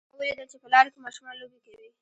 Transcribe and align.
ما 0.11 0.15
ولیدل 0.19 0.47
چې 0.51 0.57
په 0.61 0.67
لاره 0.73 0.89
کې 0.93 0.99
ماشومان 1.05 1.33
لوبې 1.37 1.59
کوي 1.65 1.87